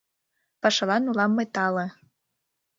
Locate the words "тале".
1.55-1.85